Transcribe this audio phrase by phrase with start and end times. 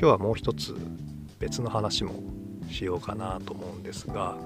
[0.00, 0.76] 今日はもう一つ
[1.40, 2.12] 別の話も
[2.70, 4.38] しようかなと思うんですが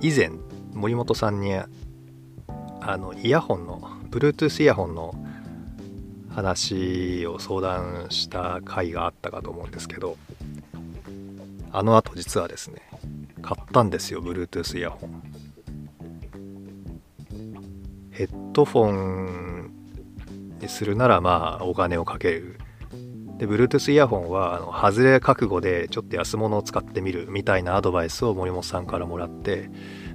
[0.00, 0.30] 以前
[0.72, 1.68] 森本さんにあ
[2.96, 5.14] のイヤホンの Bluetooth イヤホンの
[6.30, 10.16] 話を相談した回があったかと思うんですけど
[11.70, 12.80] あの後実はですね
[13.42, 15.22] 買ったんですよ Bluetooth イヤホン。
[18.10, 19.72] ヘッドフォン
[20.60, 22.58] にするならまあお金をかける。
[23.42, 29.68] で Bluetooth イヤホンはあの外れ覚悟でちょっと安物を使ってみるみたいなアドバイスを森本さんからもらって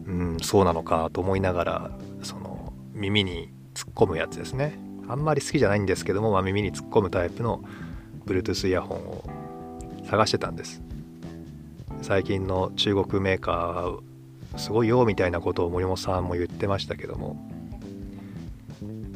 [0.05, 1.91] うんそうなのかと思いながら
[2.23, 4.79] その耳に突っ込むやつですね。
[5.09, 7.61] あんまり好きじゃないんですけども、まあ、耳に突っ込むタイプの
[8.25, 9.23] Bluetooth イヤホンを
[10.09, 10.81] 探してたんです。
[12.01, 17.35] 最近の中国メーカーすごいよみたいなことを森本さんも言ってましたけども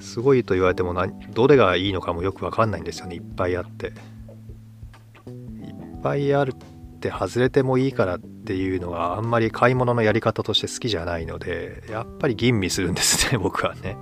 [0.02, 0.96] すごいと言われても
[1.34, 3.16] どれがいいのかもよくわかんないんですよね。
[3.16, 3.88] いっぱいあって。
[3.88, 3.94] いっ
[6.02, 13.98] ぱいあるって外れてもいいからっていうのがあんまり買い物のやり方として好きじゃないのでやっぱり吟味するんですね 僕はね。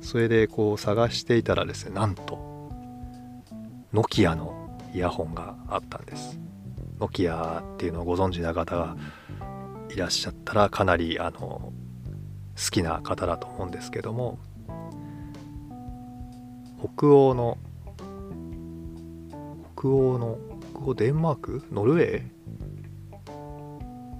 [0.00, 2.70] それでこう探していたらですねなんと
[3.92, 6.38] ノキアのイヤホンがあったんです。
[6.98, 8.96] ノキアっていうのをご存知な方が
[9.90, 11.72] いらっしゃったらかなりあの好
[12.70, 14.38] きな方だと思うんですけども。
[16.82, 17.56] 北欧の
[19.78, 20.38] 北欧の
[20.74, 21.62] 北欧デンマーク？
[21.70, 22.22] ノルウェー？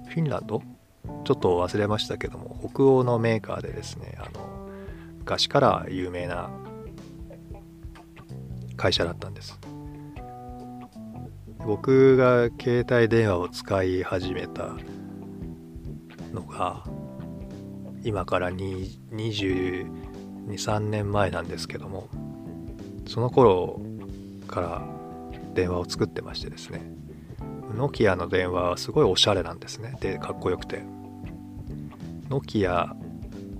[0.07, 0.61] フィンランド？
[1.25, 4.69] ちょっと忘れましたけども北欧のメーカーでですねあの
[5.19, 6.49] 昔から有名な
[8.77, 9.59] 会社だったんです。
[11.65, 14.75] 僕が携帯電話を使い始めた
[16.33, 16.85] のが
[18.03, 22.09] 今から223年前なんですけども
[23.07, 23.79] その頃
[24.47, 24.81] から
[25.53, 26.81] 電話を作ってましてですね
[27.75, 29.95] ノキアの電話はすごいおしゃれなんですね。
[29.99, 30.83] でかっこよくて。
[32.29, 32.95] ノキア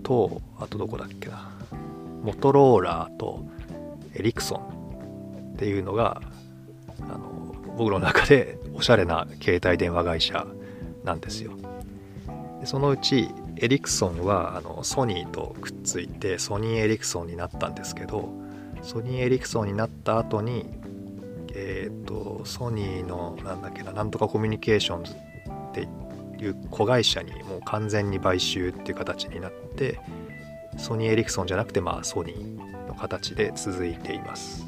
[0.03, 1.52] とあとどこだっけな。
[2.24, 3.46] モトローラーと
[4.14, 5.53] エリクソン。
[5.53, 6.22] っていうのが
[7.02, 10.46] あの僕の中で おしゃれな携帯電話会社
[11.03, 11.52] なんですよ。
[12.59, 18.30] でそのうちエリクソンはあのソニーとくっついてソニーエリクソンになったんですけど
[18.84, 20.66] ソニーエリクソンになった後に
[21.56, 25.16] えっ、ー、とソニーのなんだっけななんとかコミュニケーションズっ
[25.74, 25.88] て
[26.44, 30.00] いう子会社にもう完全に買収っていう形になって
[30.78, 34.68] ソニー・エリクソンじゃなくてまあソニーの形で続いています。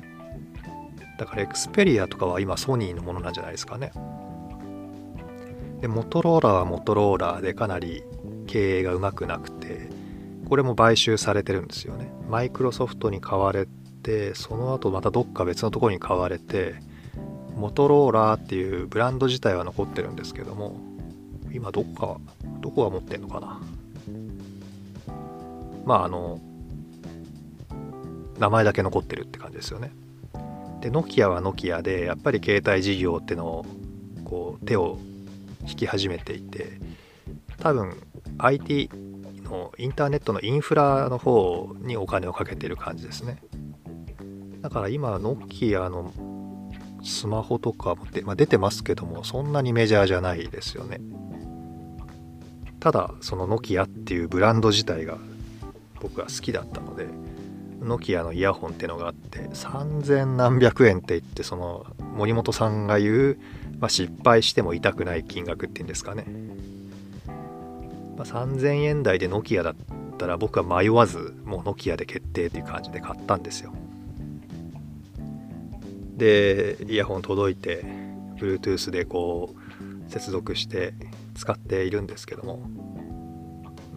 [1.18, 3.92] だからエクスペリアとかは今ソニーのものなんじゃないですかね。
[5.82, 8.04] でモトローラはモトローラでかなり
[8.48, 9.90] 経営がうまくなくて
[10.48, 12.12] これも買収されてるんですよね。
[12.30, 16.76] マイクロソフトに買われてでその後またどっか別のところに買われて
[17.56, 20.80] モトローラーっていうブランド自体は残ってるんですけども
[21.52, 22.20] 今どこか
[22.62, 23.60] どこが持ってんのかな
[25.86, 26.40] まああの
[28.38, 29.92] 名前だけ残ってるって感じですよね。
[30.82, 33.66] でノキアはノキアでやっぱり携帯事業ってのを
[34.26, 35.00] こう手を
[35.62, 36.80] 引き始めていて
[37.58, 37.96] 多分
[38.38, 38.90] IT
[39.44, 43.38] のインターネットのインフラの方にお金をかけてる感じですね。
[44.66, 46.12] だから今ノキアの
[47.04, 51.00] スマホとかもまあ、出てますけどもそんなにメジャーじゃないですよね。
[52.80, 55.20] ただそのノキアっていうブランド自体が
[56.02, 57.06] 僕は好きだったので
[57.80, 63.38] ノキアのイヤホンってのがあって3000何百円って言ってその森本さんが言う、
[63.78, 66.26] まあ、失敗しても痛くない金額っていうんですかね、
[68.18, 69.76] まあ、3000円台でノキアだっ
[70.18, 73.72] たら僕は迷わずもうノキアで決定っていう感じで買ったんですよ
[76.16, 77.84] でイヤホン届いて
[78.38, 80.94] Bluetooth でこう接続して
[81.36, 82.70] 使っているんですけども。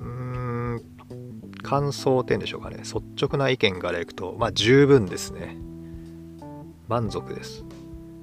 [0.01, 0.83] うん
[1.62, 2.79] 感想っていうんでしょうかね。
[2.79, 5.56] 率直な意見からいくとまあ十分ですね。
[6.88, 7.65] 満足です。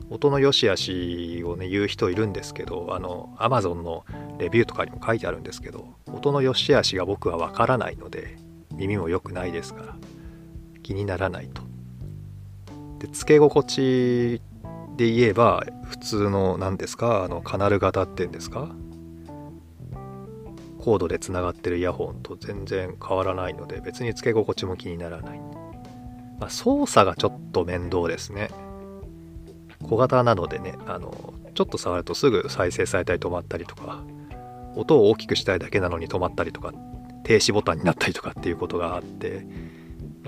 [0.09, 4.05] 音の良し悪しをね言う人いるんですけどあの Amazon の
[4.37, 8.37] レビューとかにも書いてあるんですけど音の良し悪しが僕はわからないので
[8.73, 9.95] 耳も良くないですから
[10.83, 11.64] 気にならないと。
[13.05, 14.41] で付け心地
[14.97, 18.69] で言えば普通の何ですかあのカナル型っていうんですか？
[20.79, 25.39] コードでつながってるイヤホンと全然変わらないので別に付け心地も気にならない、
[26.39, 28.49] まあ、操作がちょっと面倒ですね。
[29.83, 34.03] 小型なのでねあのちょっと触るとすぐ再生されたり止まったりとか
[34.75, 36.73] 音を大きくしたいだけなのに止まったりとか
[37.23, 39.45] 停止ボタンになったりとかっていうことがあって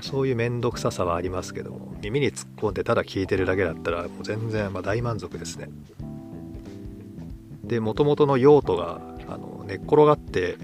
[0.02, 5.70] そういう面倒くささはありますけども耳に突っ込んでただ聞いてるだけだったらもう全然ま大満足ですね。
[7.64, 10.58] でもともとの用途があの寝っ転がって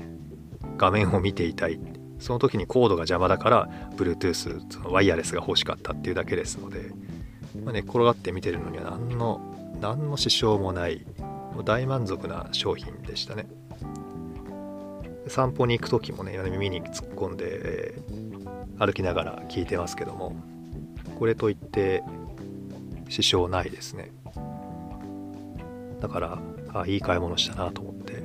[0.78, 1.80] 画面を見ていたい。
[2.20, 6.92] その時にコードが邪魔だから Bluetooth そのワイヤレスが欲しかったっていうだけですので、
[7.66, 9.42] まあ、寝っ転がって見てるのには何の
[9.82, 11.06] 何の支障もない
[11.54, 13.46] もう大満足な商品でしたね。
[15.28, 18.33] 散歩に行く時もね耳に突っ込んで、えー、
[18.80, 20.36] 歩きながら聞いてますけども
[21.20, 22.04] これといって
[23.10, 24.12] 支障ないですね。
[26.02, 26.40] だから
[26.74, 28.22] あいい買い物したなと思って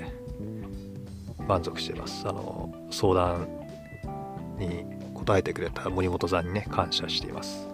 [1.47, 2.27] 満足してます。
[2.27, 3.49] あの相談
[4.59, 4.85] に
[5.15, 7.69] 答えてくれた森本さんにね感謝しています。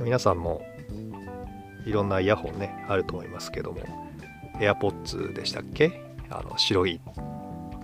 [0.00, 0.62] 皆さんも
[1.86, 3.80] いろんなイヤホンねあると思いますけども
[4.60, 6.00] AirPods でしたっけ？
[6.30, 7.00] あの白い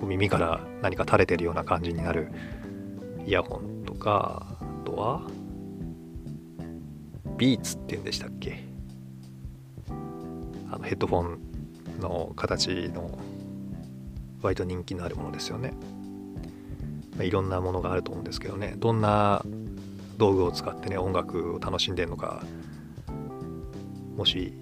[0.07, 2.33] 耳から何か垂れてるような感じになる
[3.27, 5.23] イヤホンとかあとは
[7.37, 8.65] ビーツっていうんでしたっけ？
[10.71, 11.39] あのヘッドフォン
[12.01, 13.19] の形の
[14.43, 15.75] 割と人気のあるものですよね、
[17.17, 18.75] まあ、いろんなものがあると思うんですけどね。
[18.79, 19.45] どんな
[20.17, 22.43] 道具を使ってね音楽を楽しんでるのか
[24.17, 24.53] もし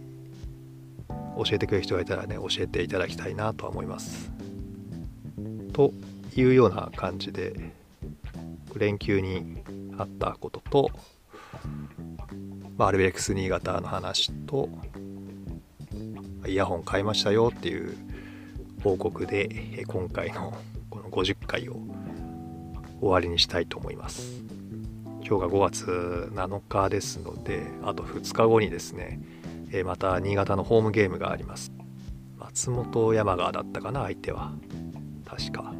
[1.08, 4.32] 教えてくれる人がいたらね教えていただきたいなとは思います。
[5.78, 5.92] と
[6.34, 7.54] いうような感じで
[8.74, 9.62] 連休に
[9.96, 10.90] あったことと、
[12.76, 14.68] ま、アルベレックス新潟の話と
[16.48, 17.96] イヤホン買いましたよっていう
[18.82, 20.52] 報告で今回の
[20.90, 21.76] この50回を
[23.00, 24.42] 終わりにしたいと思います。
[25.24, 29.20] 今日が5月7日ですのであと2日後にですね
[29.84, 31.70] また新潟のホームゲームがあります。
[32.36, 34.52] 松本山川だったかな相手は。
[35.28, 35.74] 確か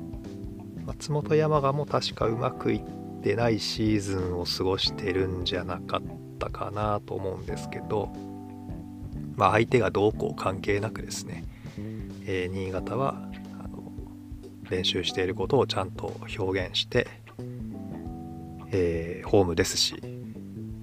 [0.86, 2.82] 松本山川も確かうまくいっ
[3.22, 6.02] てないシーズンを過ごしてるんじゃなかっ
[6.38, 8.12] たかなと思うんですけど
[9.36, 11.44] まあ相手がどうこう関係なくですね
[12.30, 13.14] えー、新潟は
[13.58, 13.90] あの
[14.68, 17.08] 練習していることをちゃんと表現して、
[18.70, 19.94] えー、ホームですし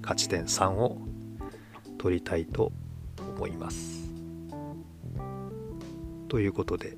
[0.02, 0.98] 勝ち点3を
[1.98, 2.72] 取りたいと
[3.36, 4.12] 思います。
[6.28, 6.96] ということで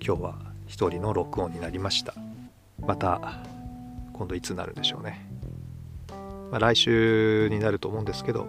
[0.00, 2.14] 今日は一人の録音になりました。
[2.80, 3.42] また
[4.14, 5.28] 今度いつになるんでしょうね。
[6.50, 8.46] まあ、来週になると思うんですけど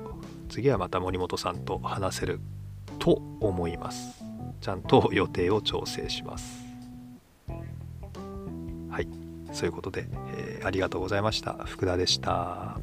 [0.50, 2.40] 次はまた森本さんと話せる
[2.98, 4.24] と思います。
[4.62, 6.64] ちゃんと予定を調整します。
[8.90, 9.08] はい、
[9.52, 11.56] そういうことで、えー、ありがとうございました。
[11.66, 12.80] 福田でした。